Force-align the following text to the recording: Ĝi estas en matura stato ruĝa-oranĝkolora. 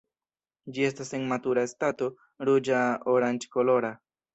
Ĝi 0.77 0.87
estas 0.87 1.13
en 1.19 1.29
matura 1.35 1.67
stato 1.75 2.11
ruĝa-oranĝkolora. 2.51 3.99